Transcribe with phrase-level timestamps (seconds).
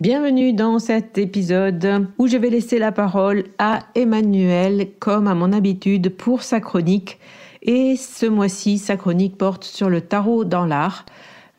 [0.00, 5.52] Bienvenue dans cet épisode où je vais laisser la parole à Emmanuel comme à mon
[5.52, 7.20] habitude pour sa chronique.
[7.62, 11.06] Et ce mois-ci, sa chronique porte sur le tarot dans l'art,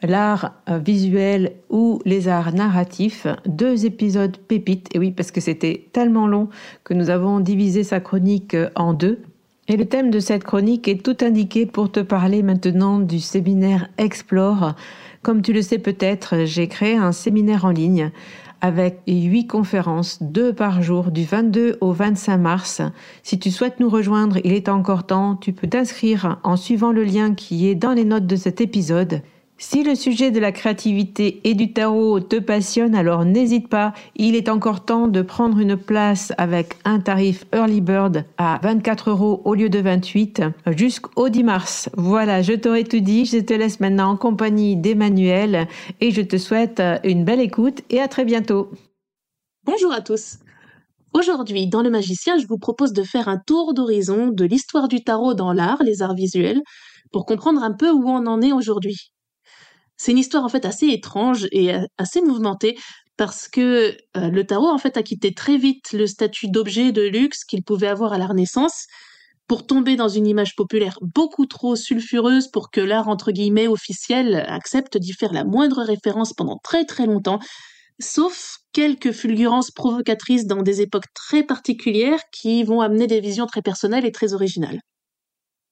[0.02, 3.26] l'art visuel ou les arts narratifs.
[3.45, 6.49] Deux épisodes pépites, et oui parce que c'était tellement long
[6.83, 9.21] que nous avons divisé sa chronique en deux.
[9.70, 13.88] Et le thème de cette chronique est tout indiqué pour te parler maintenant du séminaire
[13.98, 14.76] Explore
[15.25, 18.11] comme tu le sais peut-être, j'ai créé un séminaire en ligne
[18.61, 22.83] avec huit conférences, deux par jour, du 22 au 25 mars.
[23.23, 27.03] Si tu souhaites nous rejoindre, il est encore temps, tu peux t'inscrire en suivant le
[27.03, 29.23] lien qui est dans les notes de cet épisode.
[29.58, 34.36] Si le sujet de la créativité et du tarot te passionne, alors n'hésite pas, il
[34.36, 39.42] est encore temps de prendre une place avec un tarif Early Bird à 24 euros
[39.45, 40.42] au lieu de 28
[40.76, 41.89] jusqu'au 10 mars.
[41.95, 45.70] Voilà, je t'aurais tout dit, je te laisse maintenant en compagnie d'Emmanuel
[46.02, 48.70] et je te souhaite une belle écoute et à très bientôt.
[49.64, 50.39] Bonjour à tous.
[51.14, 55.02] Aujourd'hui, dans Le Magicien, je vous propose de faire un tour d'horizon de l'histoire du
[55.02, 56.61] tarot dans l'art, les arts visuels,
[57.14, 59.14] pour comprendre un peu où on en est aujourd'hui.
[59.98, 62.78] C'est une histoire en fait assez étrange et euh, assez mouvementée
[63.17, 67.02] parce que euh, le tarot en fait a quitté très vite le statut d'objet de
[67.02, 68.88] luxe qu'il pouvait avoir à la Renaissance
[69.48, 74.44] pour tomber dans une image populaire beaucoup trop sulfureuse pour que l'art entre guillemets officiel
[74.48, 77.39] accepte d'y faire la moindre référence pendant très très longtemps,
[78.00, 83.62] sauf quelques fulgurances provocatrices dans des époques très particulières qui vont amener des visions très
[83.62, 84.80] personnelles et très originales.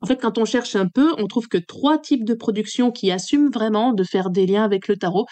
[0.04, 3.10] En fait, quand on cherche un peu, on trouve que trois types de productions qui
[3.10, 5.26] assument vraiment de faire des liens avec le tarot.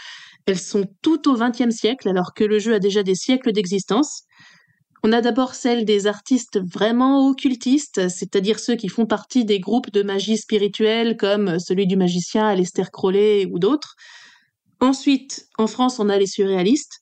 [0.45, 4.21] Elles sont toutes au XXe siècle, alors que le jeu a déjà des siècles d'existence.
[5.03, 9.91] On a d'abord celle des artistes vraiment occultistes, c'est-à-dire ceux qui font partie des groupes
[9.91, 13.95] de magie spirituelle comme celui du magicien Aleister Crowley ou d'autres.
[14.79, 17.01] Ensuite, en France, on a les surréalistes.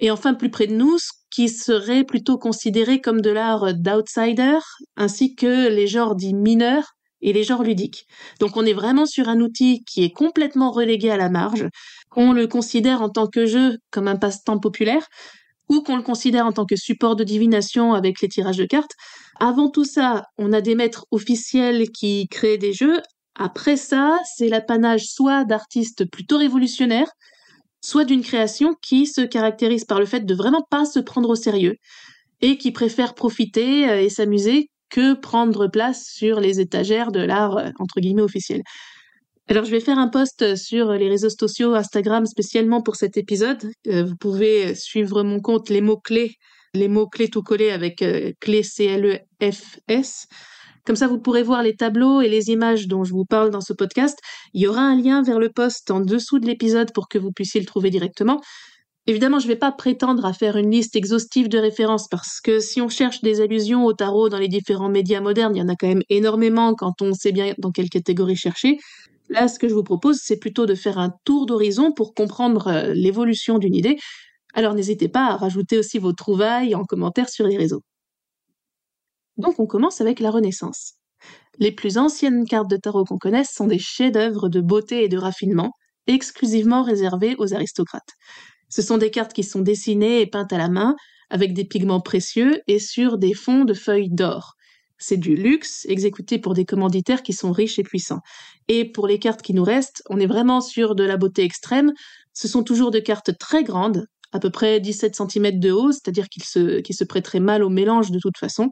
[0.00, 0.96] Et enfin, plus près de nous,
[1.30, 4.58] qui serait plutôt considéré comme de l'art d'outsider,
[4.96, 8.06] ainsi que les genres dits mineurs et les genres ludiques.
[8.40, 11.66] Donc on est vraiment sur un outil qui est complètement relégué à la marge,
[12.10, 15.06] qu'on le considère en tant que jeu comme un passe-temps populaire,
[15.68, 18.92] ou qu'on le considère en tant que support de divination avec les tirages de cartes.
[19.38, 23.00] Avant tout ça, on a des maîtres officiels qui créent des jeux.
[23.34, 27.10] Après ça, c'est l'apanage soit d'artistes plutôt révolutionnaires,
[27.80, 31.36] soit d'une création qui se caractérise par le fait de vraiment pas se prendre au
[31.36, 31.76] sérieux
[32.40, 37.56] et qui préfère profiter euh, et s'amuser que prendre place sur les étagères de l'art
[37.58, 38.62] euh, entre guillemets officiel.
[39.48, 43.70] Alors je vais faire un post sur les réseaux sociaux Instagram spécialement pour cet épisode.
[43.86, 46.34] Euh, vous pouvez suivre mon compte les mots clés,
[46.74, 48.04] les mots clés tout collés avec
[48.40, 50.26] clé C L E F S
[50.88, 53.60] comme ça, vous pourrez voir les tableaux et les images dont je vous parle dans
[53.60, 54.18] ce podcast.
[54.54, 57.30] Il y aura un lien vers le post en dessous de l'épisode pour que vous
[57.30, 58.40] puissiez le trouver directement.
[59.06, 62.58] Évidemment, je ne vais pas prétendre à faire une liste exhaustive de références parce que
[62.58, 65.68] si on cherche des allusions au tarot dans les différents médias modernes, il y en
[65.68, 68.78] a quand même énormément quand on sait bien dans quelle catégorie chercher.
[69.28, 72.68] Là, ce que je vous propose, c'est plutôt de faire un tour d'horizon pour comprendre
[72.68, 73.98] euh, l'évolution d'une idée.
[74.54, 77.82] Alors n'hésitez pas à rajouter aussi vos trouvailles en commentaire sur les réseaux.
[79.38, 80.94] Donc on commence avec la Renaissance.
[81.58, 85.18] Les plus anciennes cartes de tarot qu'on connaisse sont des chefs-d'œuvre de beauté et de
[85.18, 85.72] raffinement,
[86.06, 88.12] exclusivement réservés aux aristocrates.
[88.68, 90.94] Ce sont des cartes qui sont dessinées et peintes à la main,
[91.30, 94.54] avec des pigments précieux et sur des fonds de feuilles d'or.
[94.98, 98.20] C'est du luxe exécuté pour des commanditaires qui sont riches et puissants.
[98.66, 101.92] Et pour les cartes qui nous restent, on est vraiment sur de la beauté extrême.
[102.34, 106.28] Ce sont toujours de cartes très grandes, à peu près 17 cm de haut, c'est-à-dire
[106.28, 108.70] qu'ils se prêteraient mal au mélange de toute façon.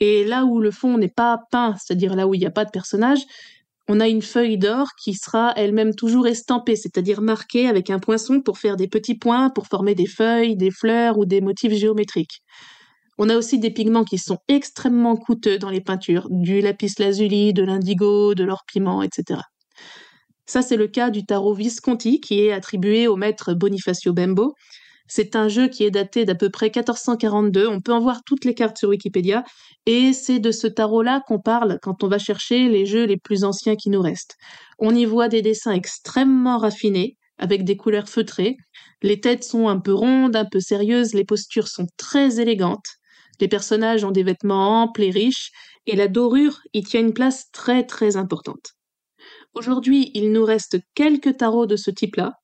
[0.00, 2.64] Et là où le fond n'est pas peint, c'est-à-dire là où il n'y a pas
[2.64, 3.20] de personnage,
[3.88, 8.42] on a une feuille d'or qui sera elle-même toujours estampée, c'est-à-dire marquée avec un poinçon
[8.42, 12.42] pour faire des petits points, pour former des feuilles, des fleurs ou des motifs géométriques.
[13.16, 17.52] On a aussi des pigments qui sont extrêmement coûteux dans les peintures, du lapis lazuli,
[17.52, 19.40] de l'indigo, de l'or piment, etc.
[20.46, 24.54] Ça, c'est le cas du tarot Visconti qui est attribué au maître Bonifacio Bembo,
[25.08, 27.66] c'est un jeu qui est daté d'à peu près 1442.
[27.66, 29.42] On peut en voir toutes les cartes sur Wikipédia.
[29.86, 33.44] Et c'est de ce tarot-là qu'on parle quand on va chercher les jeux les plus
[33.44, 34.36] anciens qui nous restent.
[34.78, 38.56] On y voit des dessins extrêmement raffinés, avec des couleurs feutrées.
[39.02, 42.86] Les têtes sont un peu rondes, un peu sérieuses, les postures sont très élégantes.
[43.40, 45.52] Les personnages ont des vêtements amples et riches,
[45.86, 48.74] et la dorure y tient une place très très importante.
[49.54, 52.34] Aujourd'hui, il nous reste quelques tarots de ce type-là,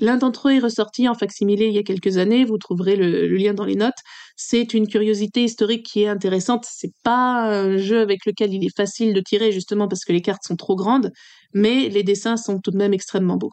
[0.00, 3.26] L'un d'entre eux est ressorti en facsimilé il y a quelques années, vous trouverez le,
[3.28, 3.96] lien dans les notes.
[4.36, 6.66] C'est une curiosité historique qui est intéressante.
[6.70, 10.20] C'est pas un jeu avec lequel il est facile de tirer justement parce que les
[10.20, 11.12] cartes sont trop grandes,
[11.54, 13.52] mais les dessins sont tout de même extrêmement beaux.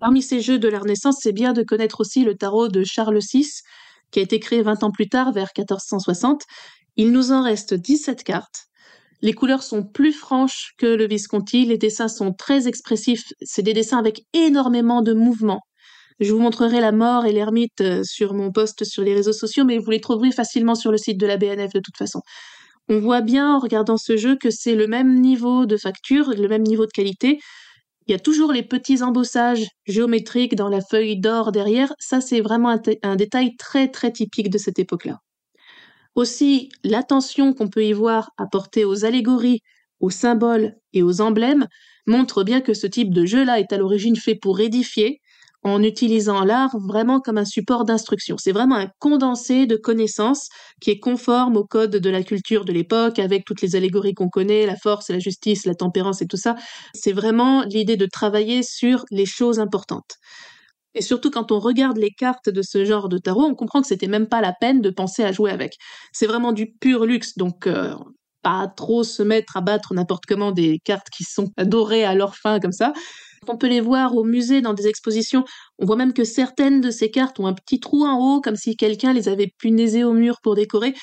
[0.00, 3.20] Parmi ces jeux de la Renaissance, c'est bien de connaître aussi le tarot de Charles
[3.20, 3.46] VI,
[4.10, 6.42] qui a été créé 20 ans plus tard, vers 1460.
[6.96, 8.66] Il nous en reste 17 cartes.
[9.22, 13.72] Les couleurs sont plus franches que le Visconti, les dessins sont très expressifs, c'est des
[13.72, 15.60] dessins avec énormément de mouvements.
[16.18, 19.64] Je vous montrerai la mort et l'ermite euh, sur mon post sur les réseaux sociaux,
[19.64, 22.20] mais vous les trouverez facilement sur le site de la BNF de toute façon.
[22.88, 26.48] On voit bien en regardant ce jeu que c'est le même niveau de facture, le
[26.48, 27.38] même niveau de qualité.
[28.06, 31.92] Il y a toujours les petits embossages géométriques dans la feuille d'or derrière.
[32.00, 35.18] Ça, c'est vraiment un, un détail très très typique de cette époque-là.
[36.14, 39.60] Aussi, l'attention qu'on peut y voir apportée aux allégories,
[40.00, 41.66] aux symboles et aux emblèmes
[42.06, 45.20] montre bien que ce type de jeu-là est à l'origine fait pour édifier,
[45.64, 48.36] en utilisant l'art vraiment comme un support d'instruction.
[48.36, 50.48] C'est vraiment un condensé de connaissances
[50.80, 54.28] qui est conforme au code de la culture de l'époque, avec toutes les allégories qu'on
[54.28, 56.56] connaît, la force, la justice, la tempérance et tout ça.
[56.94, 60.16] C'est vraiment l'idée de travailler sur les choses importantes.
[60.94, 63.88] Et surtout, quand on regarde les cartes de ce genre de tarot, on comprend que
[63.88, 65.76] c'était même pas la peine de penser à jouer avec.
[66.12, 67.94] C'est vraiment du pur luxe, donc euh,
[68.42, 72.36] pas trop se mettre à battre n'importe comment des cartes qui sont dorées à leur
[72.36, 72.92] fin comme ça.
[73.48, 75.44] On peut les voir au musée dans des expositions.
[75.78, 78.56] On voit même que certaines de ces cartes ont un petit trou en haut, comme
[78.56, 80.94] si quelqu'un les avait punaisées au mur pour décorer.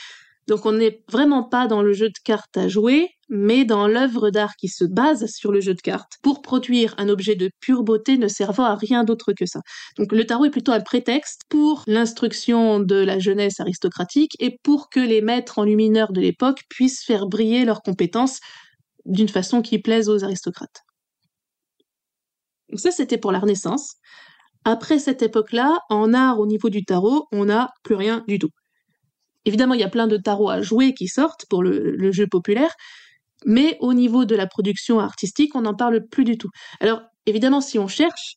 [0.48, 4.30] Donc on n'est vraiment pas dans le jeu de cartes à jouer, mais dans l'œuvre
[4.32, 7.84] d'art qui se base sur le jeu de cartes pour produire un objet de pure
[7.84, 9.62] beauté ne servant à rien d'autre que ça.
[9.98, 14.90] Donc le tarot est plutôt un prétexte pour l'instruction de la jeunesse aristocratique et pour
[14.90, 18.40] que les maîtres enlumineurs de l'époque puissent faire briller leurs compétences
[19.06, 20.82] d'une façon qui plaise aux aristocrates.
[22.70, 23.96] Donc ça c'était pour la Renaissance.
[24.66, 28.50] Après cette époque-là, en art au niveau du tarot, on n'a plus rien du tout.
[29.46, 32.74] Évidemment, il y a plein de tarots à jouer qui sortent pour le, jeu populaire,
[33.46, 36.50] mais au niveau de la production artistique, on n'en parle plus du tout.
[36.80, 38.36] Alors, évidemment, si on cherche,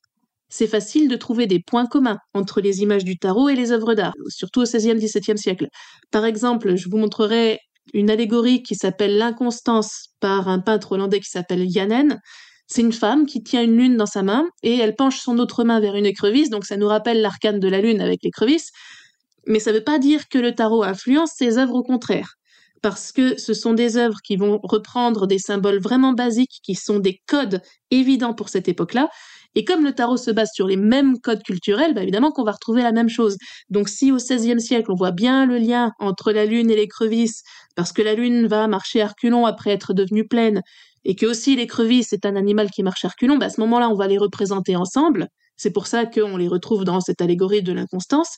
[0.48, 3.94] c'est facile de trouver des points communs entre les images du tarot et les œuvres
[3.94, 5.68] d'art, surtout au XVIe, XVIIe siècle.
[6.10, 7.58] Par exemple, je vous montrerai
[7.94, 12.20] une allégorie qui s'appelle L'inconstance par un peintre hollandais qui s'appelle Janen.
[12.66, 15.64] C'est une femme qui tient une lune dans sa main et elle penche son autre
[15.64, 18.70] main vers une écrevisse, donc ça nous rappelle l'arcane de la lune avec l'écrevisse.
[19.46, 22.34] Mais ça ne veut pas dire que le tarot influence ses œuvres au contraire,
[22.82, 26.98] parce que ce sont des œuvres qui vont reprendre des symboles vraiment basiques, qui sont
[26.98, 29.08] des codes évidents pour cette époque-là.
[29.54, 32.52] Et comme le tarot se base sur les mêmes codes culturels, bah évidemment qu'on va
[32.52, 33.36] retrouver la même chose.
[33.70, 37.42] Donc si au XVIe siècle, on voit bien le lien entre la lune et l'écrevisse,
[37.76, 40.62] parce que la lune va marcher à reculons après être devenue pleine,
[41.04, 43.88] et que aussi l'écrevisse est un animal qui marche à reculons, bah à ce moment-là,
[43.90, 45.28] on va les représenter ensemble.
[45.56, 48.36] C'est pour ça qu'on les retrouve dans cette allégorie de l'inconstance.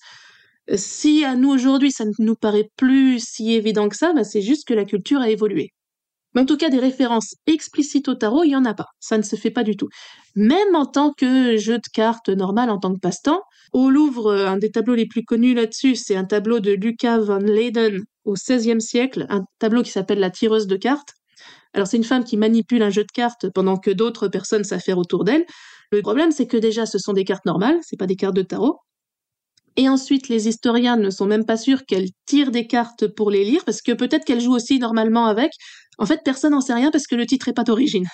[0.75, 4.43] Si à nous aujourd'hui ça ne nous paraît plus si évident que ça, bah, c'est
[4.43, 5.71] juste que la culture a évolué.
[6.35, 8.89] Mais en tout cas, des références explicites au tarot, il n'y en a pas.
[8.99, 9.89] Ça ne se fait pas du tout.
[10.35, 13.41] Même en tant que jeu de cartes normal, en tant que passe-temps,
[13.73, 17.39] au Louvre, un des tableaux les plus connus là-dessus, c'est un tableau de Lucas van
[17.39, 21.15] Leyden au XVIe siècle, un tableau qui s'appelle La tireuse de cartes.
[21.73, 24.99] Alors c'est une femme qui manipule un jeu de cartes pendant que d'autres personnes s'affairent
[24.99, 25.45] autour d'elle.
[25.93, 28.43] Le problème, c'est que déjà, ce sont des cartes normales, c'est pas des cartes de
[28.43, 28.79] tarot.
[29.77, 33.45] Et ensuite, les historiens ne sont même pas sûrs qu'elle tire des cartes pour les
[33.45, 35.51] lire, parce que peut-être qu'elle joue aussi normalement avec.
[35.99, 38.07] En fait, personne n'en sait rien parce que le titre n'est pas d'origine.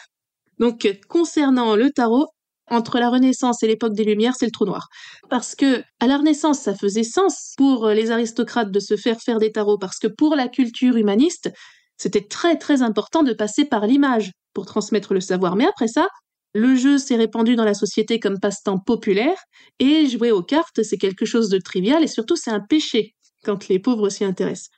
[0.58, 2.26] Donc, concernant le tarot,
[2.70, 4.88] entre la Renaissance et l'époque des Lumières, c'est le trou noir.
[5.28, 9.38] Parce que, à la Renaissance, ça faisait sens pour les aristocrates de se faire faire
[9.38, 11.50] des tarots, parce que pour la culture humaniste,
[11.96, 15.56] c'était très très important de passer par l'image pour transmettre le savoir.
[15.56, 16.08] Mais après ça,
[16.54, 19.38] le jeu s'est répandu dans la société comme passe-temps populaire,
[19.78, 23.14] et jouer aux cartes, c'est quelque chose de trivial, et surtout c'est un péché
[23.44, 24.70] quand les pauvres s'y intéressent.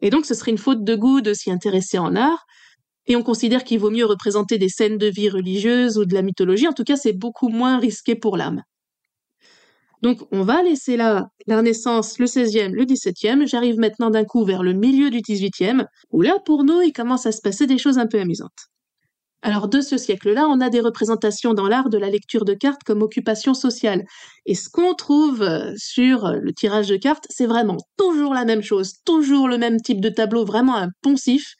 [0.00, 2.44] Et donc ce serait une faute de goût de s'y intéresser en art,
[3.06, 6.22] et on considère qu'il vaut mieux représenter des scènes de vie religieuse ou de la
[6.22, 8.62] mythologie, en tout cas c'est beaucoup moins risqué pour l'âme.
[10.02, 14.44] Donc on va laisser là la Renaissance, le 16e, le 17e, j'arrive maintenant d'un coup
[14.44, 17.78] vers le milieu du 18e, où là pour nous il commence à se passer des
[17.78, 18.68] choses un peu amusantes.
[19.46, 22.82] Alors de ce siècle-là, on a des représentations dans l'art de la lecture de cartes
[22.82, 24.04] comme occupation sociale.
[24.46, 28.62] Et ce qu'on trouve euh, sur le tirage de cartes, c'est vraiment toujours la même
[28.62, 31.56] chose, toujours le même type de tableau, vraiment un poncif.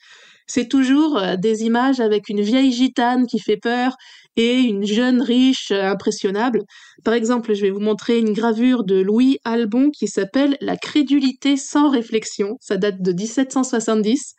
[0.46, 3.96] C'est toujours euh, des images avec une vieille gitane qui fait peur
[4.36, 6.62] et une jeune riche euh, impressionnable.
[7.04, 11.58] Par exemple, je vais vous montrer une gravure de Louis Albon qui s'appelle La crédulité
[11.58, 12.56] sans réflexion.
[12.62, 14.32] Ça date de 1770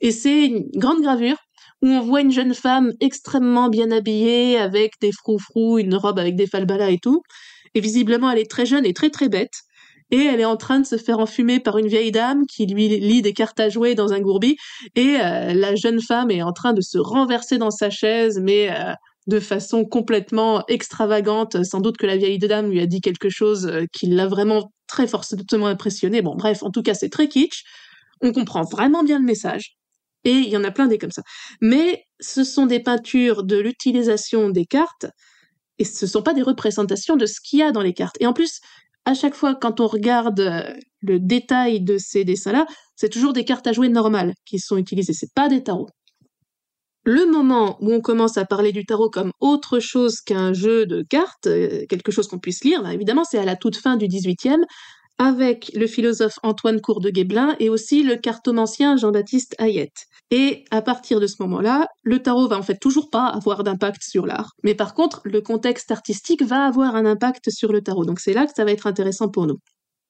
[0.00, 1.36] et c'est une grande gravure
[1.82, 6.36] où on voit une jeune femme extrêmement bien habillée, avec des froufrous, une robe avec
[6.36, 7.22] des falbalas et tout.
[7.74, 9.62] Et visiblement, elle est très jeune et très très bête.
[10.10, 12.88] Et elle est en train de se faire enfumer par une vieille dame qui lui
[12.88, 14.56] lit des cartes à jouer dans un gourbi.
[14.94, 18.70] Et euh, la jeune femme est en train de se renverser dans sa chaise, mais
[18.70, 18.94] euh,
[19.26, 21.62] de façon complètement extravagante.
[21.62, 24.72] Sans doute que la vieille dame lui a dit quelque chose euh, qui l'a vraiment
[24.86, 26.22] très fortement impressionné.
[26.22, 27.64] Bon, bref, en tout cas, c'est très kitsch.
[28.22, 29.76] On comprend vraiment bien le message.
[30.24, 31.22] Et il y en a plein des comme ça.
[31.60, 35.06] Mais ce sont des peintures de l'utilisation des cartes,
[35.78, 38.16] et ce ne sont pas des représentations de ce qu'il y a dans les cartes.
[38.20, 38.60] Et en plus,
[39.04, 43.44] à chaque fois, quand on regarde euh, le détail de ces dessins-là, c'est toujours des
[43.44, 45.88] cartes à jouer normales qui sont utilisées, c'est pas des tarots.
[47.04, 51.02] Le moment où on commence à parler du tarot comme autre chose qu'un jeu de
[51.08, 54.08] cartes, euh, quelque chose qu'on puisse lire, ben, évidemment, c'est à la toute fin du
[54.08, 54.64] XVIIIe,
[55.18, 60.06] avec le philosophe Antoine Cour de Guéblin et aussi le cartomancien Jean-Baptiste Hayette.
[60.30, 64.02] Et à partir de ce moment-là, le tarot va en fait toujours pas avoir d'impact
[64.02, 64.52] sur l'art.
[64.62, 68.04] Mais par contre, le contexte artistique va avoir un impact sur le tarot.
[68.04, 69.58] Donc c'est là que ça va être intéressant pour nous.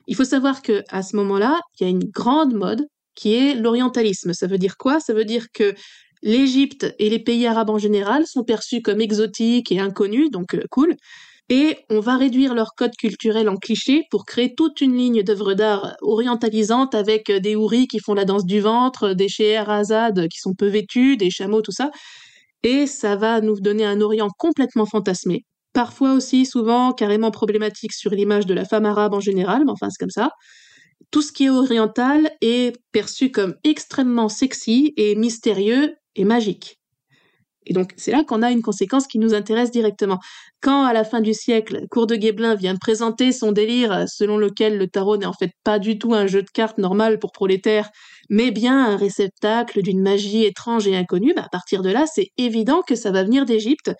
[0.06, 3.54] Il faut savoir que à ce moment-là, il y a une grande mode qui est
[3.54, 4.32] l'orientalisme.
[4.32, 5.00] Ça veut dire quoi?
[5.00, 5.74] Ça veut dire que
[6.22, 10.62] l'Égypte et les pays arabes en général sont perçus comme exotiques et inconnus, donc euh,
[10.70, 10.96] cool,
[11.50, 15.54] et on va réduire leur code culturel en clichés pour créer toute une ligne d'œuvres
[15.54, 20.54] d'art orientalisantes avec des houris qui font la danse du ventre, des Scheherazade qui sont
[20.54, 21.90] peu vêtus, des chameaux, tout ça.
[22.62, 25.44] Et ça va nous donner un Orient complètement fantasmé.
[25.72, 29.88] Parfois aussi, souvent, carrément problématique sur l'image de la femme arabe en général, mais enfin
[29.90, 30.30] c'est comme ça.
[31.10, 36.77] Tout ce qui est oriental est perçu comme extrêmement sexy et mystérieux et magique.
[37.68, 40.18] Et donc, c'est là qu'on a une conséquence qui nous intéresse directement.
[40.60, 44.78] Quand, à la fin du siècle, Cour de Guéblin vient présenter son délire selon lequel
[44.78, 47.90] le tarot n'est en fait pas du tout un jeu de cartes normal pour prolétaires,
[48.30, 52.28] mais bien un réceptacle d'une magie étrange et inconnue, bah, à partir de là, c'est
[52.38, 53.92] évident que ça va venir d'Égypte,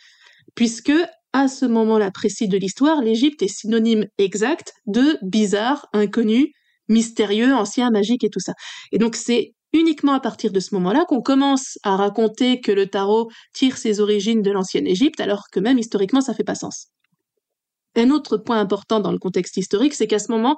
[0.54, 0.92] puisque
[1.34, 6.52] à ce moment-là précis de l'histoire, l'Égypte est synonyme exact de bizarre, inconnu,
[6.88, 8.54] mystérieux, ancien, magique et tout ça.
[8.92, 12.86] Et donc c'est uniquement à partir de ce moment-là qu'on commence à raconter que le
[12.86, 16.88] tarot tire ses origines de l'ancienne Égypte, alors que même historiquement ça fait pas sens.
[17.96, 20.56] Un autre point important dans le contexte historique, c'est qu'à ce moment,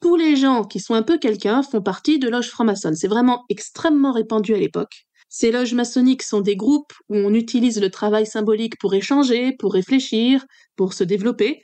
[0.00, 2.96] tous les gens qui sont un peu quelqu'un font partie de loges franc-maçonnes.
[2.96, 5.06] C'est vraiment extrêmement répandu à l'époque.
[5.28, 9.72] Ces loges maçonniques sont des groupes où on utilise le travail symbolique pour échanger, pour
[9.72, 10.44] réfléchir,
[10.76, 11.62] pour se développer,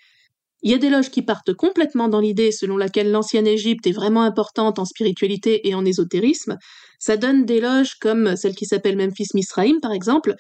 [0.63, 3.93] il y a des loges qui partent complètement dans l'idée selon laquelle l'ancienne Égypte est
[3.93, 6.57] vraiment importante en spiritualité et en ésotérisme.
[6.99, 10.35] Ça donne des loges comme celle qui s'appelle Memphis Misraim, par exemple,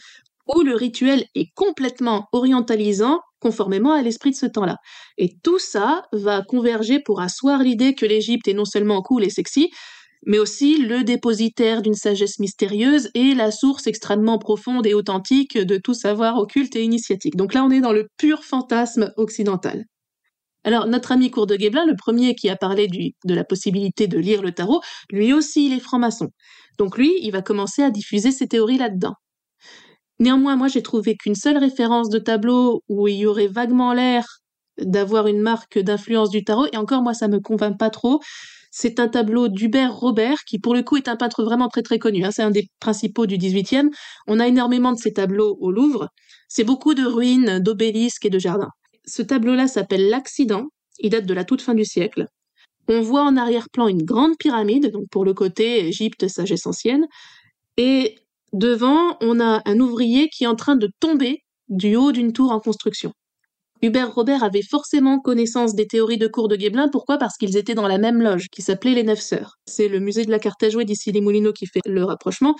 [0.55, 4.77] où le rituel est complètement orientalisant conformément à l'esprit de ce temps-là.
[5.17, 9.31] Et tout ça va converger pour asseoir l'idée que l'Égypte est non seulement cool et
[9.31, 9.71] sexy,
[10.27, 15.77] mais aussi le dépositaire d'une sagesse mystérieuse et la source extrêmement profonde et authentique de
[15.77, 17.37] tout savoir occulte et initiatique.
[17.37, 19.85] Donc là, on est dans le pur fantasme occidental.
[20.65, 24.19] Alors, notre ami Cour de Guéblin, le premier qui a parlé de la possibilité de
[24.19, 26.29] lire le tarot, lui aussi, il est franc-maçon.
[26.79, 29.15] Donc lui, il va commencer à diffuser ses théories là-dedans.
[30.21, 34.25] Néanmoins, moi, j'ai trouvé qu'une seule référence de tableau où il y aurait vaguement l'air
[34.79, 38.21] d'avoir une marque d'influence du tarot, et encore, moi, ça me convainc pas trop.
[38.71, 41.99] C'est un tableau d'Hubert Robert, qui pour le coup est un peintre vraiment très très
[41.99, 42.25] connu.
[42.25, 42.31] Hein.
[42.33, 43.91] C'est un des principaux du XVIIIe.
[44.27, 46.09] On a énormément de ces tableaux au Louvre.
[46.49, 48.71] C'est beaucoup de ruines, d'obélisques et de jardins.
[49.09, 50.67] Ce tableau-là s'appelle L'Accident.
[50.99, 52.27] Il date de la toute fin du siècle.
[52.88, 57.07] On voit en arrière-plan une grande pyramide, donc pour le côté Égypte, sagesse ancienne.
[57.77, 58.17] Et
[58.53, 62.50] devant, on a un ouvrier qui est en train de tomber du haut d'une tour
[62.53, 63.12] en construction.
[63.81, 66.88] Hubert Robert avait forcément connaissance des théories de cours de Guéblin.
[66.88, 67.17] Pourquoi?
[67.17, 69.55] Parce qu'ils étaient dans la même loge, qui s'appelait les Neuf Sœurs.
[69.67, 72.57] C'est le musée de la carte à jouer d'ici les Moulineaux qui fait le rapprochement.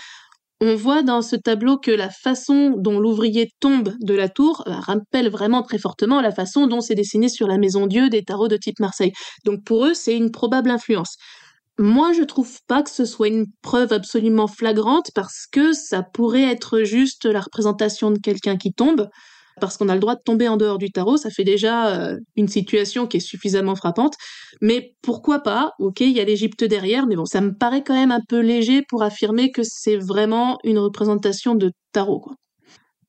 [0.61, 4.73] On voit dans ce tableau que la façon dont l'ouvrier tombe de la tour euh,
[4.73, 8.49] rappelle vraiment très fortement la façon dont c'est dessiné sur la Maison Dieu des tarots
[8.49, 9.13] de type Marseille.
[9.45, 11.17] Donc pour eux, c'est une probable influence.
[11.79, 16.51] Moi, je trouve pas que ce soit une preuve absolument flagrante parce que ça pourrait
[16.51, 19.09] être juste la représentation de quelqu'un qui tombe
[19.59, 22.17] parce qu'on a le droit de tomber en dehors du tarot, ça fait déjà euh,
[22.37, 24.15] une situation qui est suffisamment frappante.
[24.61, 27.95] Mais pourquoi pas Ok, il y a l'Égypte derrière, mais bon, ça me paraît quand
[27.95, 32.25] même un peu léger pour affirmer que c'est vraiment une représentation de tarot.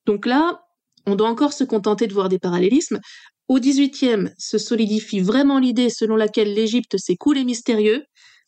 [0.05, 0.61] Donc là,
[1.05, 2.99] on doit encore se contenter de voir des parallélismes.
[3.47, 8.03] Au XVIIIe, se solidifie vraiment l'idée selon laquelle l'Égypte c'est cool et mystérieux.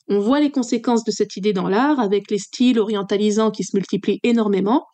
[0.07, 3.75] On voit les conséquences de cette idée dans l'art, avec les styles orientalisants qui se
[3.75, 4.85] multiplient énormément.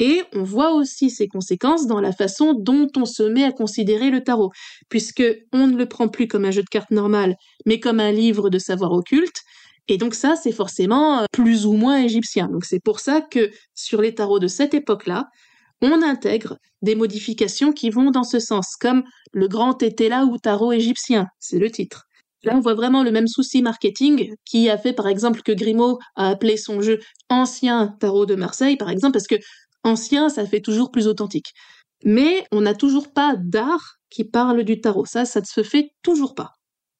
[0.00, 4.10] Et on voit aussi ses conséquences dans la façon dont on se met à considérer
[4.10, 4.50] le tarot,
[4.88, 5.22] puisque
[5.52, 7.36] on ne le prend plus comme un jeu de cartes normal,
[7.66, 9.42] mais comme un livre de savoir occulte.
[9.86, 12.48] Et donc ça, c'est forcément euh, plus ou moins égyptien.
[12.48, 15.26] Donc c'est pour ça que sur les tarots de cette époque-là,
[15.82, 20.72] on intègre des modifications qui vont dans ce sens, comme le grand là ou tarot
[20.72, 22.04] égyptien, c'est le titre.
[22.44, 25.98] Là, on voit vraiment le même souci marketing qui a fait, par exemple, que Grimaud
[26.14, 26.98] a appelé son jeu
[27.30, 29.36] Ancien Tarot de Marseille, par exemple, parce que
[29.84, 31.52] ancien, ça fait toujours plus authentique.
[32.04, 35.06] Mais on n'a toujours pas d'art qui parle du tarot.
[35.06, 36.50] Ça, ça ne se fait toujours pas.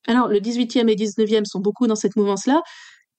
[0.07, 2.63] Alors, le 18e et 19e sont beaucoup dans cette mouvance-là.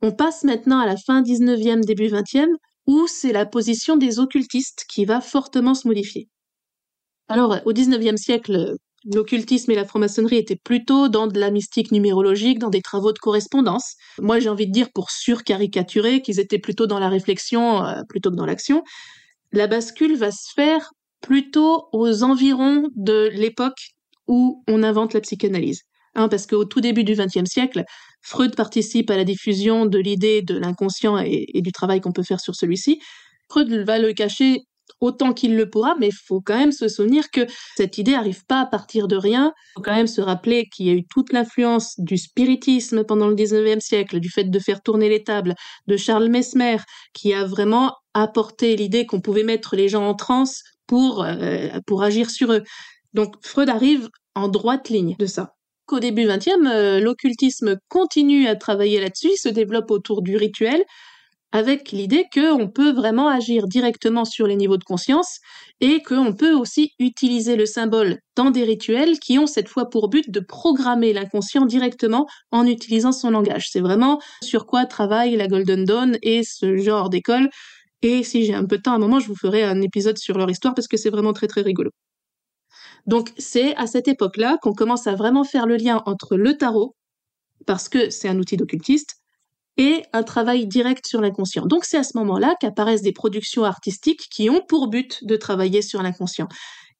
[0.01, 2.47] On passe maintenant à la fin 19e, début 20e,
[2.87, 6.27] où c'est la position des occultistes qui va fortement se modifier.
[7.27, 12.59] Alors, au 19e siècle, l'occultisme et la franc-maçonnerie étaient plutôt dans de la mystique numérologique,
[12.59, 13.95] dans des travaux de correspondance.
[14.19, 18.29] Moi, j'ai envie de dire, pour surcaricaturer, qu'ils étaient plutôt dans la réflexion euh, plutôt
[18.29, 18.83] que dans l'action
[19.55, 20.91] la bascule va se faire
[21.21, 23.93] plutôt aux environs de l'époque
[24.27, 25.81] où on invente la psychanalyse.
[26.15, 27.83] Hein, parce qu'au tout début du XXe siècle,
[28.21, 32.39] Freud participe à la diffusion de l'idée de l'inconscient et, du travail qu'on peut faire
[32.39, 32.99] sur celui-ci.
[33.49, 34.61] Freud va le cacher
[35.01, 37.41] autant qu'il le pourra, mais il faut quand même se souvenir que
[37.75, 39.53] cette idée n'arrive pas à partir de rien.
[39.57, 43.27] Il faut quand même se rappeler qu'il y a eu toute l'influence du spiritisme pendant
[43.27, 45.55] le XIXe siècle, du fait de faire tourner les tables,
[45.87, 46.77] de Charles Mesmer,
[47.13, 52.03] qui a vraiment apporté l'idée qu'on pouvait mettre les gens en transe pour, euh, pour
[52.03, 52.63] agir sur eux.
[53.13, 55.53] Donc Freud arrive en droite ligne de ça.
[55.85, 60.83] Qu'au début 20e, euh, l'occultisme continue à travailler là-dessus, se développe autour du rituel,
[61.51, 65.39] avec l'idée qu'on peut vraiment agir directement sur les niveaux de conscience
[65.79, 70.09] et qu'on peut aussi utiliser le symbole dans des rituels qui ont cette fois pour
[70.09, 73.69] but de programmer l'inconscient directement en utilisant son langage.
[73.71, 77.49] C'est vraiment sur quoi travaille la Golden Dawn et ce genre d'école.
[78.01, 80.17] Et si j'ai un peu de temps à un moment, je vous ferai un épisode
[80.17, 81.91] sur leur histoire parce que c'est vraiment très très rigolo.
[83.05, 86.95] Donc c'est à cette époque-là qu'on commence à vraiment faire le lien entre le tarot,
[87.65, 89.15] parce que c'est un outil d'occultiste,
[89.77, 91.65] et un travail direct sur l'inconscient.
[91.65, 95.81] Donc c'est à ce moment-là qu'apparaissent des productions artistiques qui ont pour but de travailler
[95.81, 96.47] sur l'inconscient.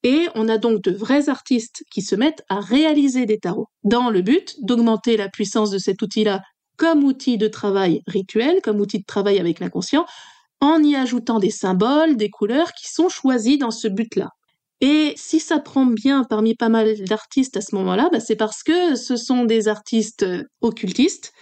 [0.02, 4.10] Et on a donc de vrais artistes qui se mettent à réaliser des tarots dans
[4.10, 6.42] le but d'augmenter la puissance de cet outil-là
[6.76, 10.04] comme outil de travail rituel, comme outil de travail avec l'inconscient,
[10.60, 14.28] en y ajoutant des symboles, des couleurs qui sont choisis dans ce but-là.
[14.82, 18.62] Et si ça prend bien parmi pas mal d'artistes à ce moment-là, bah, c'est parce
[18.62, 20.26] que ce sont des artistes
[20.60, 21.32] occultistes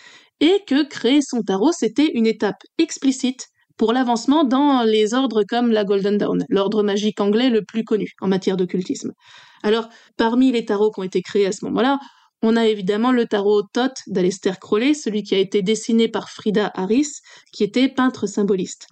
[0.41, 5.71] et que créer son tarot, c'était une étape explicite pour l'avancement dans les ordres comme
[5.71, 9.13] la Golden Dawn, l'ordre magique anglais le plus connu en matière d'occultisme.
[9.63, 11.99] Alors, parmi les tarots qui ont été créés à ce moment-là,
[12.43, 16.71] on a évidemment le tarot Thoth d'Alester Crowley, celui qui a été dessiné par Frida
[16.75, 17.09] Harris,
[17.53, 18.87] qui était peintre symboliste.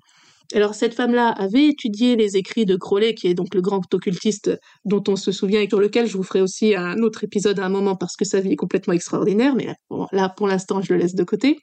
[0.55, 4.51] Alors cette femme-là avait étudié les écrits de Crowley, qui est donc le grand occultiste
[4.85, 7.67] dont on se souvient et sur lequel je vous ferai aussi un autre épisode à
[7.67, 9.69] un moment parce que sa vie est complètement extraordinaire, mais
[10.13, 11.59] là pour l'instant je le laisse de côté.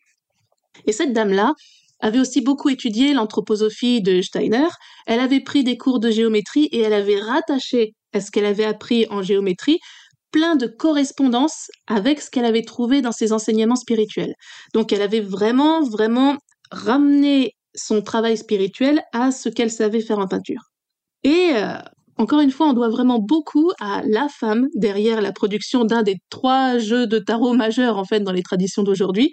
[0.85, 1.53] Et cette dame-là
[1.99, 4.67] avait aussi beaucoup étudié l'anthroposophie de Steiner,
[5.05, 8.65] elle avait pris des cours de géométrie et elle avait rattaché à ce qu'elle avait
[8.65, 9.79] appris en géométrie
[10.31, 14.33] plein de correspondances avec ce qu'elle avait trouvé dans ses enseignements spirituels.
[14.73, 16.37] Donc elle avait vraiment, vraiment
[16.71, 20.71] ramené son travail spirituel à ce qu'elle savait faire en peinture.
[21.23, 21.73] Et euh,
[22.17, 26.17] encore une fois, on doit vraiment beaucoup à la femme derrière la production d'un des
[26.29, 29.31] trois jeux de tarot majeurs en fait dans les traditions d'aujourd'hui.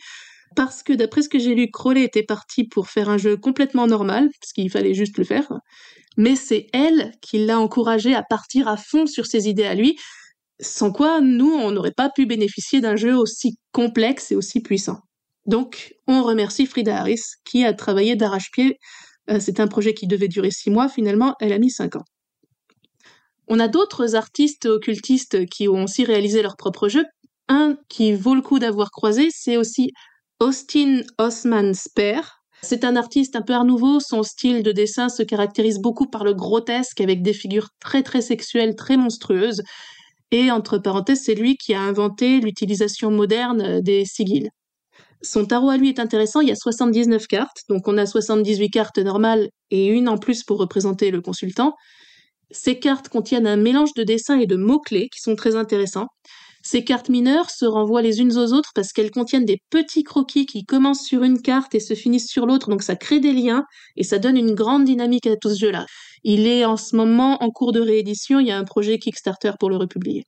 [0.55, 3.87] Parce que d'après ce que j'ai lu, Crowley était parti pour faire un jeu complètement
[3.87, 5.51] normal, parce qu'il fallait juste le faire.
[6.17, 9.97] Mais c'est elle qui l'a encouragé à partir à fond sur ses idées à lui,
[10.61, 15.01] sans quoi nous, on n'aurait pas pu bénéficier d'un jeu aussi complexe et aussi puissant.
[15.47, 18.79] Donc, on remercie Frida Harris qui a travaillé d'arrache-pied.
[19.31, 22.05] Euh, c'est un projet qui devait durer six mois, finalement, elle a mis cinq ans.
[23.49, 27.05] On a d'autres artistes occultistes qui ont aussi réalisé leur propre jeu.
[27.49, 29.93] Un qui vaut le coup d'avoir croisé, c'est aussi
[30.41, 32.21] Austin Osman Speer.
[32.63, 36.25] C'est un artiste un peu art nouveau, son style de dessin se caractérise beaucoup par
[36.25, 39.63] le grotesque avec des figures très très sexuelles, très monstrueuses.
[40.33, 44.51] Et entre parenthèses, c'est lui qui a inventé l'utilisation moderne des sigils.
[45.23, 48.71] Son tarot à lui est intéressant, il y a 79 cartes, donc on a 78
[48.71, 51.75] cartes normales et une en plus pour représenter le consultant.
[52.51, 56.09] Ces cartes contiennent un mélange de dessins et de mots-clés qui sont très intéressants.
[56.63, 60.47] Ces cartes mineures se renvoient les unes aux autres parce qu'elles contiennent des petits croquis
[60.47, 63.65] qui commencent sur une carte et se finissent sur l'autre, donc ça crée des liens
[63.97, 65.87] et ça donne une grande dynamique à tout ce jeu-là.
[66.25, 69.53] Il est en ce moment en cours de réédition, il y a un projet Kickstarter
[69.61, 70.25] pour le republier.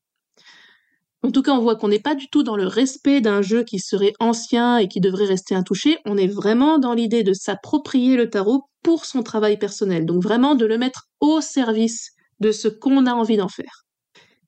[1.23, 3.65] En tout cas, on voit qu'on n'est pas du tout dans le respect d'un jeu
[3.65, 8.17] qui serait ancien et qui devrait rester intouché, on est vraiment dans l'idée de s'approprier
[8.17, 12.69] le tarot pour son travail personnel, donc vraiment de le mettre au service de ce
[12.69, 13.85] qu'on a envie d'en faire.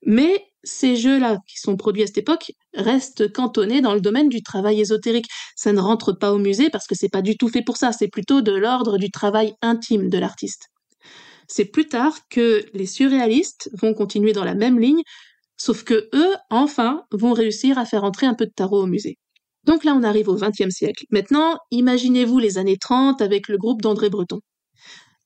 [0.06, 4.42] Mais ces jeux-là qui sont produits à cette époque restent cantonnés dans le domaine du
[4.42, 5.26] travail ésotérique.
[5.56, 7.92] Ça ne rentre pas au musée parce que c'est pas du tout fait pour ça,
[7.92, 10.68] c'est plutôt de l'ordre du travail intime de l'artiste.
[11.48, 15.02] C'est plus tard que les surréalistes vont continuer dans la même ligne,
[15.61, 19.18] sauf que eux, enfin, vont réussir à faire entrer un peu de tarot au musée.
[19.64, 21.05] Donc là, on arrive au XXe siècle.
[21.11, 24.40] Maintenant, imaginez-vous les années 30 avec le groupe d'André Breton.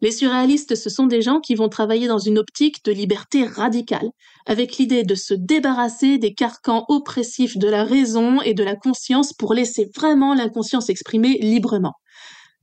[0.00, 4.10] Les surréalistes, ce sont des gens qui vont travailler dans une optique de liberté radicale,
[4.44, 9.32] avec l'idée de se débarrasser des carcans oppressifs de la raison et de la conscience
[9.32, 11.94] pour laisser vraiment l'inconscience exprimer librement.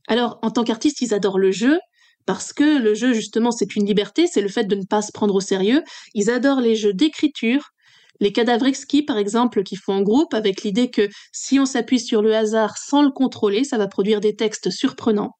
[0.08, 1.78] Alors, en tant qu'artiste, ils adorent le jeu,
[2.26, 5.12] parce que le jeu, justement, c'est une liberté, c'est le fait de ne pas se
[5.12, 5.82] prendre au sérieux.
[6.14, 7.70] Ils adorent les jeux d'écriture,
[8.20, 12.00] les cadavres exquis, par exemple, qui font en groupe, avec l'idée que si on s'appuie
[12.00, 15.36] sur le hasard sans le contrôler, ça va produire des textes surprenants.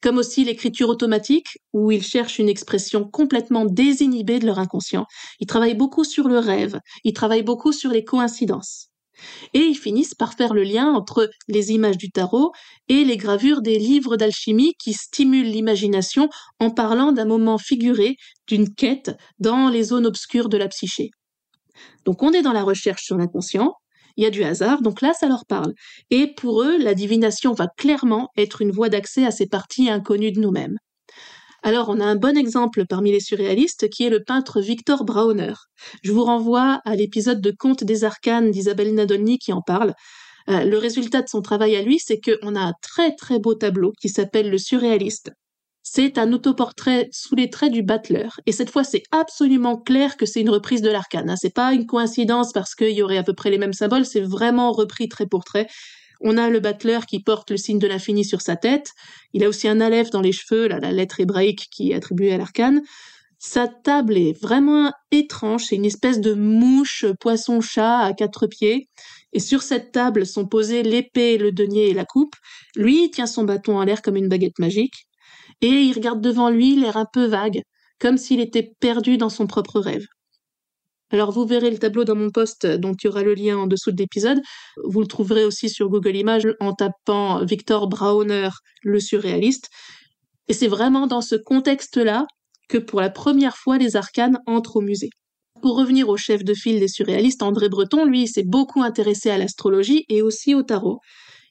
[0.00, 5.06] Comme aussi l'écriture automatique, où ils cherchent une expression complètement désinhibée de leur inconscient.
[5.40, 8.89] Ils travaillent beaucoup sur le rêve, ils travaillent beaucoup sur les coïncidences.
[9.54, 12.52] Et ils finissent par faire le lien entre les images du tarot
[12.88, 16.28] et les gravures des livres d'alchimie qui stimulent l'imagination
[16.58, 21.10] en parlant d'un moment figuré, d'une quête dans les zones obscures de la psyché.
[22.04, 23.74] Donc on est dans la recherche sur l'inconscient,
[24.16, 25.72] il y a du hasard, donc là ça leur parle.
[26.10, 30.32] Et pour eux, la divination va clairement être une voie d'accès à ces parties inconnues
[30.32, 30.76] de nous-mêmes.
[31.62, 35.52] Alors on a un bon exemple parmi les surréalistes qui est le peintre Victor Brauner.
[36.02, 39.94] Je vous renvoie à l'épisode de Contes des arcanes d'Isabelle Nadolny qui en parle.
[40.48, 43.54] Euh, le résultat de son travail à lui, c'est qu'on a un très très beau
[43.54, 45.32] tableau qui s'appelle le surréaliste.
[45.82, 48.28] C'est un autoportrait sous les traits du Butler.
[48.46, 51.30] Et cette fois, c'est absolument clair que c'est une reprise de l'arcane.
[51.30, 51.36] Hein.
[51.36, 54.20] C'est pas une coïncidence parce qu'il y aurait à peu près les mêmes symboles, c'est
[54.20, 55.66] vraiment repris trait pour trait.
[56.20, 58.92] On a le Butler qui porte le signe de l'infini sur sa tête.
[59.32, 62.38] Il a aussi un aleph dans les cheveux, la lettre hébraïque qui est attribuée à
[62.38, 62.82] l'arcane.
[63.38, 68.88] Sa table est vraiment étrange, c'est une espèce de mouche poisson-chat à quatre pieds.
[69.32, 72.34] Et sur cette table sont posés l'épée, le denier et la coupe.
[72.76, 75.06] Lui, tient son bâton en l'air comme une baguette magique
[75.60, 77.62] et il regarde devant lui, l'air un peu vague,
[77.98, 80.06] comme s'il était perdu dans son propre rêve.
[81.10, 83.66] Alors vous verrez le tableau dans mon post dont il y aura le lien en
[83.66, 84.40] dessous de l'épisode.
[84.84, 88.50] Vous le trouverez aussi sur Google Images en tapant Victor Brauner,
[88.82, 89.68] le surréaliste.
[90.48, 92.26] Et c'est vraiment dans ce contexte-là
[92.68, 95.10] que pour la première fois les arcanes entrent au musée.
[95.60, 99.36] Pour revenir au chef de file des surréalistes, André Breton, lui, s'est beaucoup intéressé à
[99.36, 101.00] l'astrologie et aussi au tarot.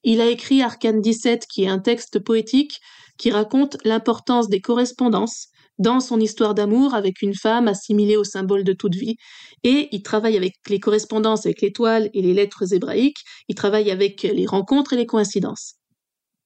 [0.04, 2.80] Il a écrit Arcane 17, qui est un texte poétique
[3.18, 5.48] qui raconte l'importance des correspondances
[5.80, 9.16] dans son histoire d'amour avec une femme assimilée au symbole de toute vie.
[9.64, 14.24] Et il travaille avec les correspondances avec l'étoile et les lettres hébraïques, il travaille avec
[14.24, 15.76] les rencontres et les coïncidences.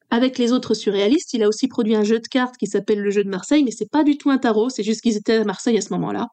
[0.09, 3.09] Avec les autres surréalistes, il a aussi produit un jeu de cartes qui s'appelle le
[3.09, 5.43] jeu de Marseille, mais c'est pas du tout un tarot, c'est juste qu'ils étaient à
[5.43, 6.27] Marseille à ce moment-là.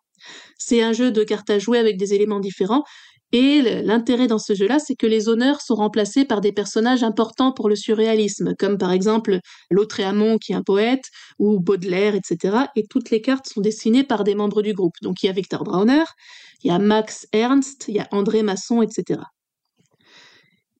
[0.59, 2.85] C'est un jeu de cartes à jouer avec des éléments différents,
[3.33, 7.53] Et l'intérêt dans ce jeu-là, c'est que les honneurs sont remplacés par des personnages importants
[7.53, 9.39] pour le surréalisme, comme par exemple
[9.71, 11.05] Lautréamont qui est un poète,
[11.39, 12.65] ou Baudelaire, etc.
[12.75, 14.95] Et toutes les cartes sont dessinées par des membres du groupe.
[15.03, 16.05] Donc il y a Victor Brauner,
[16.65, 19.21] il y a Max Ernst, il y a André Masson, etc.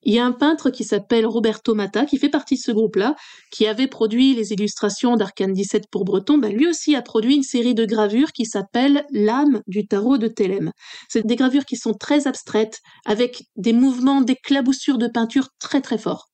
[0.03, 3.17] Il y a un peintre qui s'appelle Roberto Mata, qui fait partie de ce groupe-là,
[3.51, 6.39] qui avait produit les illustrations d'Arcane 17 pour Breton.
[6.39, 10.29] Ben, lui aussi a produit une série de gravures qui s'appelle L'âme du tarot de
[10.29, 10.73] Thélème.
[11.09, 15.99] C'est des gravures qui sont très abstraites, avec des mouvements d'éclaboussure de peinture très très
[15.99, 16.29] forts.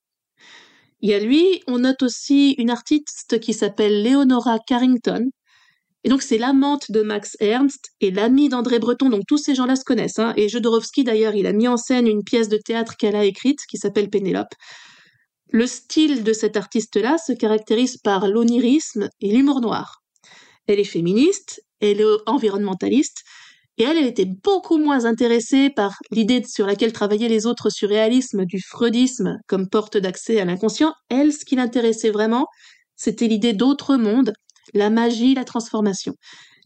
[1.01, 5.29] Il y a lui, on note aussi une artiste qui s'appelle Leonora Carrington,
[6.07, 9.75] et donc c'est l'amante de Max Ernst et l'amie d'André Breton, donc tous ces gens-là
[9.75, 10.21] se connaissent.
[10.21, 10.35] Hein.
[10.37, 13.59] Et Jodorowsky d'ailleurs, il a mis en scène une pièce de théâtre qu'elle a écrite
[13.69, 14.55] qui s'appelle Pénélope.
[15.51, 20.05] Le style de cette artiste-là se caractérise par l'onirisme et l'humour noir.
[20.69, 23.25] Elle est féministe, elle est environnementaliste,
[23.77, 28.45] et elle, elle était beaucoup moins intéressée par l'idée sur laquelle travaillaient les autres surréalismes
[28.45, 30.95] du freudisme comme porte d'accès à l'inconscient.
[31.09, 32.47] Elle, ce qui l'intéressait vraiment,
[32.95, 34.33] c'était l'idée d'autre monde,
[34.75, 36.15] la magie, la transformation.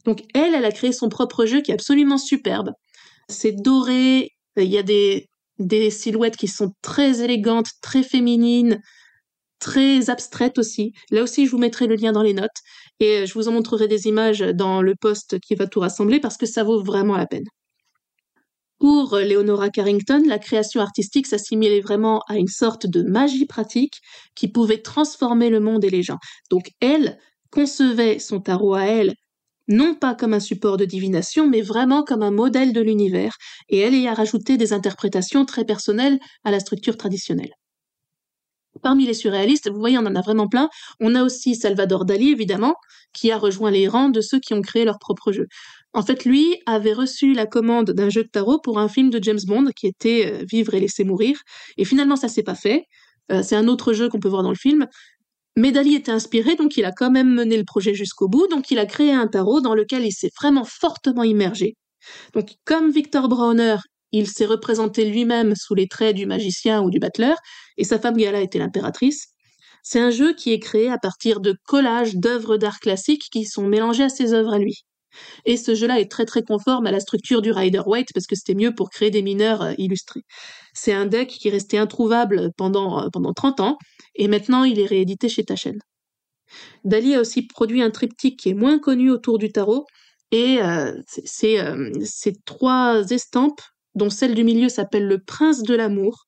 [0.05, 2.71] Donc elle, elle a créé son propre jeu qui est absolument superbe.
[3.29, 8.81] C'est doré, il y a des, des silhouettes qui sont très élégantes, très féminines,
[9.61, 10.93] très abstraites aussi.
[11.11, 12.49] Là aussi, je vous mettrai le lien dans les notes
[12.99, 16.37] et je vous en montrerai des images dans le post qui va tout rassembler parce
[16.37, 17.45] que ça vaut vraiment la peine.
[18.79, 24.01] Pour Leonora Carrington, la création artistique s'assimilait vraiment à une sorte de magie pratique
[24.35, 26.17] qui pouvait transformer le monde et les gens.
[26.51, 27.19] Donc elle,
[27.51, 29.15] concevait son tarot à elle
[29.71, 33.37] non pas comme un support de divination, mais vraiment comme un modèle de l'univers,
[33.69, 37.53] et elle y a rajouté des interprétations très personnelles à la structure traditionnelle.
[38.83, 40.69] Parmi les surréalistes, vous voyez, on en a vraiment plein.
[41.01, 42.75] On a aussi Salvador Dali, évidemment,
[43.13, 45.47] qui a rejoint les rangs de ceux qui ont créé leur propre jeu.
[45.93, 49.23] En fait, lui avait reçu la commande d'un jeu de tarot pour un film de
[49.23, 51.41] James Bond qui était euh, Vivre et laisser mourir.
[51.77, 52.85] Et finalement, ça s'est pas fait.
[53.33, 54.87] Euh, c'est un autre jeu qu'on peut voir dans le film.
[55.57, 58.71] Mais Dali était inspiré, donc il a quand même mené le projet jusqu'au bout, donc
[58.71, 61.75] il a créé un tarot dans lequel il s'est vraiment fortement immergé.
[62.35, 63.77] Donc comme Victor Brauner,
[64.13, 67.37] il s'est représenté lui-même sous les traits du magicien ou du battleur,
[67.77, 69.29] et sa femme Gala était l'impératrice.
[69.83, 73.67] C'est un jeu qui est créé à partir de collages d'œuvres d'art classiques qui sont
[73.67, 74.85] mélangées à ses œuvres à lui.
[75.45, 78.37] Et ce jeu-là est très très conforme à la structure du Rider Waite parce que
[78.37, 80.23] c'était mieux pour créer des mineurs euh, illustrés.
[80.75, 83.79] C'est un deck qui restait introuvable pendant, euh, pendant 30 ans
[84.15, 85.79] et maintenant il est réédité chez Taschen.
[86.85, 89.87] Dali a aussi produit un triptyque qui est moins connu autour du tarot
[90.33, 93.63] et euh, c'est trois estampes
[93.95, 96.27] dont celle du milieu s'appelle le prince de l'amour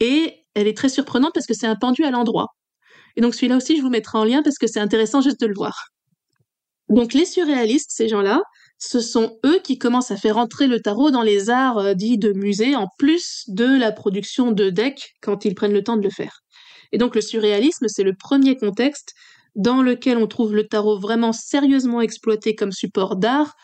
[0.00, 2.48] et elle est très surprenante parce que c'est un pendu à l'endroit.
[3.16, 5.46] Et donc celui-là aussi je vous mettrai en lien parce que c'est intéressant juste de
[5.46, 5.93] le voir.
[6.88, 8.42] Donc les surréalistes, ces gens-là,
[8.78, 12.18] ce sont eux qui commencent à faire entrer le tarot dans les arts euh, dits
[12.18, 16.02] de musée, en plus de la production de decks quand ils prennent le temps de
[16.02, 16.40] le faire.
[16.92, 19.14] Et donc le surréalisme, c'est le premier contexte
[19.54, 23.54] dans lequel on trouve le tarot vraiment sérieusement exploité comme support d'art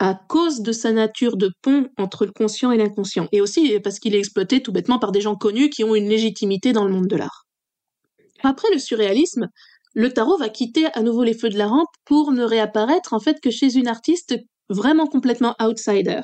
[0.00, 3.98] à cause de sa nature de pont entre le conscient et l'inconscient, et aussi parce
[3.98, 6.92] qu'il est exploité tout bêtement par des gens connus qui ont une légitimité dans le
[6.92, 7.46] monde de l'art.
[8.44, 9.48] Après le surréalisme,
[9.98, 13.18] le tarot va quitter à nouveau les feux de la rampe pour ne réapparaître en
[13.18, 14.36] fait que chez une artiste
[14.68, 16.20] vraiment complètement outsider.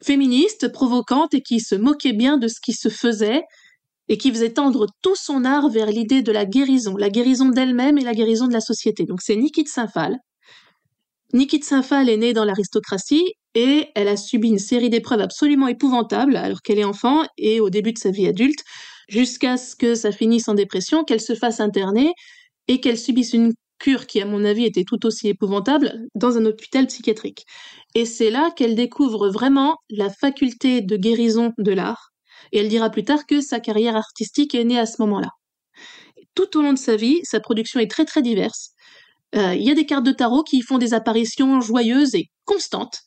[0.00, 3.42] Féministe, provocante et qui se moquait bien de ce qui se faisait
[4.06, 7.98] et qui faisait tendre tout son art vers l'idée de la guérison, la guérison d'elle-même
[7.98, 9.06] et la guérison de la société.
[9.06, 10.16] Donc c'est Niki de Saint-Phal.
[11.32, 15.66] Niki de Saint-Phal est née dans l'aristocratie et elle a subi une série d'épreuves absolument
[15.66, 18.60] épouvantables alors qu'elle est enfant et au début de sa vie adulte,
[19.08, 22.12] jusqu'à ce que ça finisse en dépression, qu'elle se fasse interner
[22.68, 26.46] et qu'elle subisse une cure qui, à mon avis, était tout aussi épouvantable dans un
[26.46, 27.44] hôpital psychiatrique.
[27.94, 32.10] Et c'est là qu'elle découvre vraiment la faculté de guérison de l'art.
[32.52, 35.30] Et elle dira plus tard que sa carrière artistique est née à ce moment-là.
[36.34, 38.70] Tout au long de sa vie, sa production est très très diverse.
[39.36, 43.00] Euh, il y a des cartes de tarot qui font des apparitions joyeuses et constantes.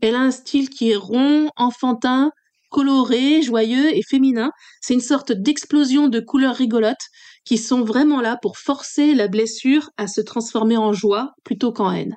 [0.00, 2.30] Elle a un style qui est rond, enfantin,
[2.70, 4.50] coloré, joyeux et féminin.
[4.80, 7.08] C'est une sorte d'explosion de couleurs rigolotes
[7.46, 11.92] qui sont vraiment là pour forcer la blessure à se transformer en joie plutôt qu'en
[11.92, 12.16] haine.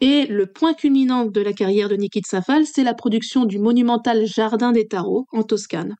[0.00, 4.26] Et le point culminant de la carrière de Niki Safal, c'est la production du monumental
[4.26, 5.94] Jardin des Tarots en Toscane.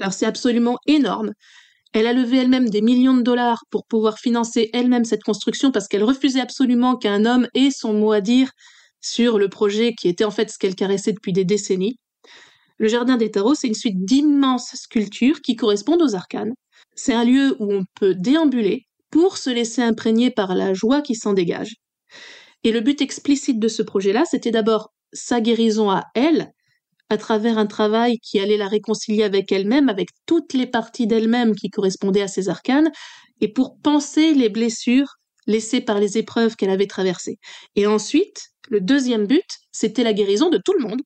[0.00, 1.32] Alors c'est absolument énorme.
[1.92, 5.88] Elle a levé elle-même des millions de dollars pour pouvoir financer elle-même cette construction parce
[5.88, 8.50] qu'elle refusait absolument qu'un homme ait son mot à dire
[9.00, 11.98] sur le projet qui était en fait ce qu'elle caressait depuis des décennies.
[12.78, 16.54] Le Jardin des Tarots, c'est une suite d'immenses sculptures qui correspondent aux arcanes
[16.94, 21.14] c'est un lieu où on peut déambuler pour se laisser imprégner par la joie qui
[21.14, 21.74] s'en dégage.
[22.64, 26.50] Et le but explicite de ce projet-là, c'était d'abord sa guérison à elle,
[27.08, 31.54] à travers un travail qui allait la réconcilier avec elle-même, avec toutes les parties d'elle-même
[31.54, 32.90] qui correspondaient à ses arcanes,
[33.40, 35.14] et pour penser les blessures
[35.46, 37.38] laissées par les épreuves qu'elle avait traversées.
[37.76, 41.00] Et ensuite, le deuxième but, c'était la guérison de tout le monde,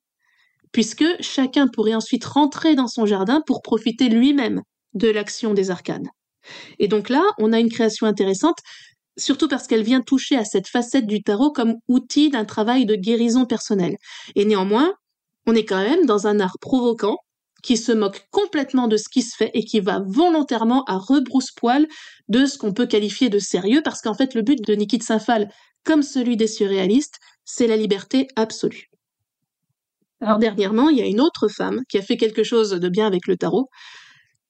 [0.73, 4.63] puisque chacun pourrait ensuite rentrer dans son jardin pour profiter lui-même
[4.95, 6.11] de l'action des arcanes.
[6.79, 8.59] Et donc là, on a une création intéressante,
[9.17, 12.95] surtout parce qu'elle vient toucher à cette facette du tarot comme outil d'un travail de
[12.95, 13.97] guérison personnelle.
[14.35, 14.93] Et néanmoins,
[15.47, 17.19] on est quand même dans un art provoquant
[17.63, 21.87] qui se moque complètement de ce qui se fait et qui va volontairement à rebrousse-poil
[22.29, 25.05] de ce qu'on peut qualifier de sérieux, parce qu'en fait le but de Niki de
[25.05, 25.49] Saint-Phal,
[25.85, 28.91] comme celui des surréalistes, c'est la liberté absolue.
[30.21, 33.07] Alors dernièrement, il y a une autre femme qui a fait quelque chose de bien
[33.07, 33.69] avec le tarot.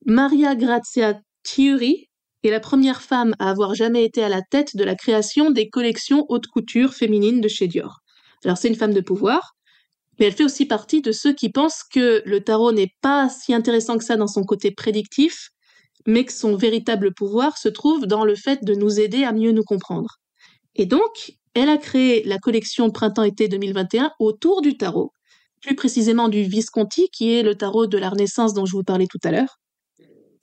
[0.04, 2.08] Maria Grazia Thiuri
[2.42, 5.68] est la première femme à avoir jamais été à la tête de la création des
[5.68, 8.00] collections haute couture féminines de chez Dior.
[8.44, 9.52] Alors c'est une femme de pouvoir,
[10.18, 13.54] mais elle fait aussi partie de ceux qui pensent que le tarot n'est pas si
[13.54, 15.50] intéressant que ça dans son côté prédictif,
[16.04, 19.52] mais que son véritable pouvoir se trouve dans le fait de nous aider à mieux
[19.52, 20.16] nous comprendre.
[20.74, 25.12] Et donc, elle a créé la collection Printemps-été 2021 autour du tarot,
[25.60, 29.06] plus précisément du Visconti, qui est le tarot de la Renaissance dont je vous parlais
[29.06, 29.60] tout à l'heure.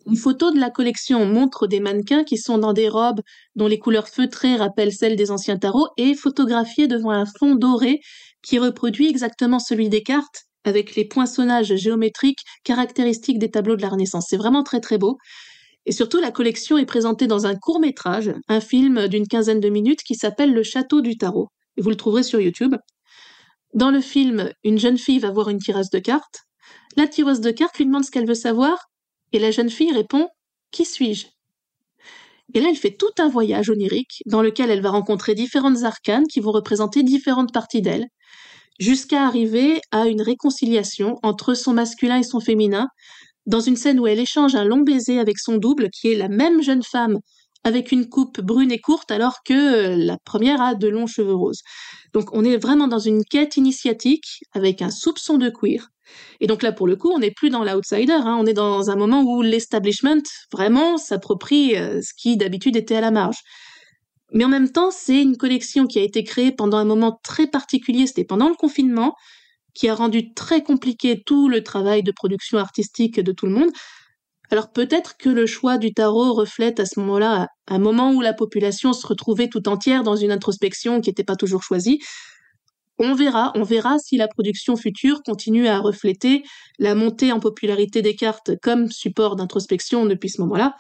[0.10, 3.22] Une photo de la collection montre des mannequins qui sont dans des robes
[3.56, 8.00] dont les couleurs feutrées rappellent celles des anciens tarots et photographiés devant un fond doré
[8.42, 13.90] qui reproduit exactement celui des cartes avec les poinçonnages géométriques caractéristiques des tableaux de la
[13.90, 14.26] Renaissance.
[14.30, 15.18] C'est vraiment très très beau.
[15.86, 19.70] Et surtout, la collection est présentée dans un court métrage, un film d'une quinzaine de
[19.70, 21.50] minutes qui s'appelle Le Château du Tarot.
[21.78, 22.76] Et vous le trouverez sur YouTube.
[23.76, 26.46] Dans le film, une jeune fille va voir une tireuse de cartes.
[26.98, 28.90] La tireuse de cartes lui demande ce qu'elle veut savoir,
[29.34, 30.30] et la jeune fille répond
[30.72, 31.28] Qui suis-je?
[32.54, 36.26] Et là, elle fait tout un voyage onirique dans lequel elle va rencontrer différentes arcanes
[36.28, 38.08] qui vont représenter différentes parties d'elle,
[38.80, 42.88] jusqu'à arriver à une réconciliation entre son masculin et son féminin,
[43.46, 46.30] dans une scène où elle échange un long baiser avec son double, qui est la
[46.30, 47.20] même jeune femme
[47.64, 51.34] avec une coupe brune et courte, alors que euh, la première a de longs cheveux
[51.34, 51.62] roses.
[52.14, 55.90] Donc on est vraiment dans une quête initiatique avec un soupçon de queer.
[56.40, 58.38] Et donc là, pour le coup, on n'est plus dans l'outsider, hein.
[58.40, 63.02] on est dans un moment où l'establishment vraiment s'approprie euh, ce qui d'habitude était à
[63.02, 63.38] la marge.
[64.32, 67.48] Mais en même temps, c'est une collection qui a été créée pendant un moment très
[67.48, 69.16] particulier, c'était pendant le confinement,
[69.74, 73.70] qui a rendu très compliqué tout le travail de production artistique de tout le monde.
[74.52, 78.34] Alors peut-être que le choix du tarot reflète à ce moment-là un moment où la
[78.34, 82.00] population se retrouvait tout entière dans une introspection qui n'était pas toujours choisie.
[82.98, 86.44] On verra, on verra si la production future continue à refléter
[86.80, 90.76] la montée en popularité des cartes comme support d'introspection depuis ce moment-là.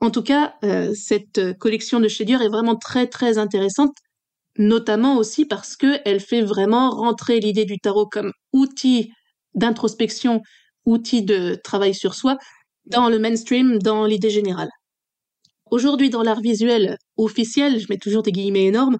[0.00, 3.96] En tout cas, euh, cette collection de Dior est vraiment très très intéressante,
[4.58, 9.10] notamment aussi parce qu'elle fait vraiment rentrer l'idée du tarot comme outil
[9.54, 10.42] d'introspection,
[10.84, 12.36] outil de travail sur soi,
[12.86, 14.70] dans le mainstream, dans l'idée générale.
[15.70, 18.98] Aujourd'hui, dans l'art visuel officiel, je mets toujours des guillemets énormes,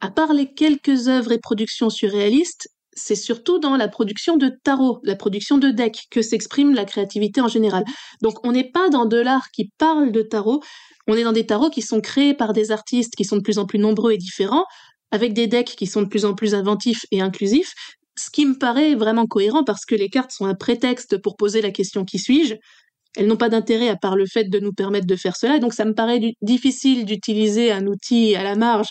[0.00, 5.00] à part les quelques œuvres et productions surréalistes, c'est surtout dans la production de tarot,
[5.04, 7.84] la production de decks, que s'exprime la créativité en général.
[8.22, 10.60] Donc on n'est pas dans de l'art qui parle de tarot,
[11.06, 13.58] on est dans des tarots qui sont créés par des artistes qui sont de plus
[13.58, 14.64] en plus nombreux et différents,
[15.10, 17.72] avec des decks qui sont de plus en plus inventifs et inclusifs,
[18.16, 21.62] ce qui me paraît vraiment cohérent parce que les cartes sont un prétexte pour poser
[21.62, 22.54] la question qui suis-je?
[23.16, 25.74] Elles n'ont pas d'intérêt à part le fait de nous permettre de faire cela, donc
[25.74, 28.88] ça me paraît difficile d'utiliser un outil à la marge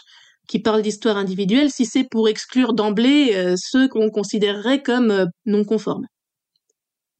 [0.47, 5.25] qui parle d'histoire individuelle si c'est pour exclure d'emblée euh, ceux qu'on considérerait comme euh,
[5.45, 6.05] non conformes.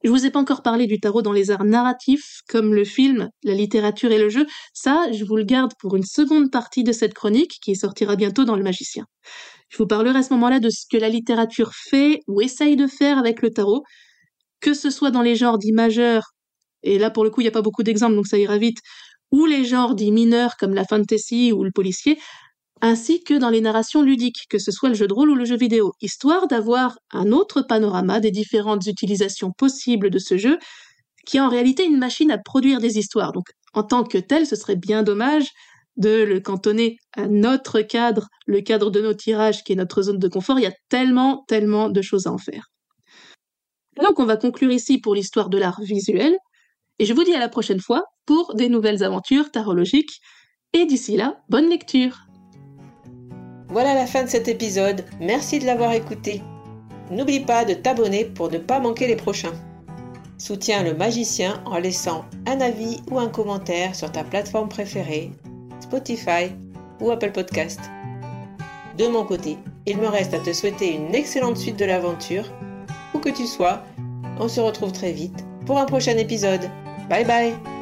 [0.03, 3.29] Je vous ai pas encore parlé du tarot dans les arts narratifs, comme le film,
[3.43, 4.45] la littérature et le jeu.
[4.73, 8.45] Ça, je vous le garde pour une seconde partie de cette chronique qui sortira bientôt
[8.45, 9.05] dans Le Magicien.
[9.67, 12.87] Je vous parlerai à ce moment-là de ce que la littérature fait ou essaye de
[12.87, 13.83] faire avec le tarot,
[14.61, 15.73] que ce soit dans les genres dits
[16.83, 18.79] et là pour le coup il n'y a pas beaucoup d'exemples donc ça ira vite,
[19.31, 22.17] ou les genres dits mineurs comme la fantasy ou le policier,
[22.81, 25.45] ainsi que dans les narrations ludiques, que ce soit le jeu de rôle ou le
[25.45, 30.57] jeu vidéo, histoire d'avoir un autre panorama des différentes utilisations possibles de ce jeu,
[31.25, 33.33] qui est en réalité une machine à produire des histoires.
[33.33, 35.47] Donc, en tant que tel, ce serait bien dommage
[35.97, 40.17] de le cantonner à notre cadre, le cadre de nos tirages, qui est notre zone
[40.17, 40.57] de confort.
[40.59, 42.67] Il y a tellement, tellement de choses à en faire.
[44.01, 46.35] Donc, on va conclure ici pour l'histoire de l'art visuel,
[46.99, 50.21] et je vous dis à la prochaine fois pour des nouvelles aventures tarologiques.
[50.73, 52.29] Et d'ici là, bonne lecture
[53.71, 56.41] voilà la fin de cet épisode, merci de l'avoir écouté.
[57.11, 59.53] N'oublie pas de t'abonner pour ne pas manquer les prochains.
[60.39, 65.29] Soutiens le magicien en laissant un avis ou un commentaire sur ta plateforme préférée,
[65.81, 66.51] Spotify
[66.99, 67.79] ou Apple Podcast.
[68.97, 72.45] De mon côté, il me reste à te souhaiter une excellente suite de l'aventure
[73.13, 73.83] où que tu sois.
[74.39, 76.71] On se retrouve très vite pour un prochain épisode.
[77.09, 77.78] 拜拜。